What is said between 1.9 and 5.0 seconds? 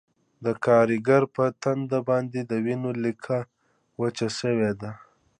باندې د وینو لیکه وچه شوې وه